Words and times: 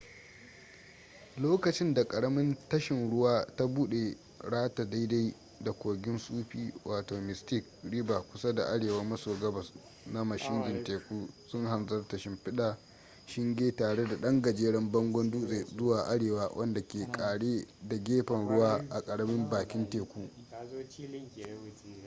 lokacin 1.37 1.93
da 1.93 2.03
karamin 2.07 2.55
tashin 2.69 3.09
ruwa 3.11 3.47
ta 3.55 3.67
bude 3.67 4.15
rata 4.39 4.85
daidai 4.85 5.33
da 5.63 5.71
kogin 5.71 6.17
sufi 6.17 6.73
wato 6.85 7.21
mystic 7.21 7.63
river 7.91 8.23
kusa 8.31 8.53
da 8.53 8.65
arewa 8.67 9.03
maso 9.03 9.35
gabas 9.39 9.71
na 10.13 10.25
mashigin 10.25 10.83
teku 10.83 11.29
sun 11.47 11.65
hanzarta 11.67 12.17
shimfiɗa 12.17 12.77
shinge 13.25 13.75
tare 13.75 14.05
da 14.07 14.15
ɗan 14.15 14.41
gajeren 14.41 14.91
bangon 14.91 15.31
dutse 15.31 15.65
zuwa 15.77 16.07
arewa 16.07 16.47
wanda 16.55 16.81
ke 16.81 17.07
ƙare 17.11 17.67
da 17.87 17.97
gefen 17.97 18.47
ruwa 18.47 18.83
a 18.89 19.01
karamin 19.01 19.49
bakin 19.49 19.89
teku 19.89 20.29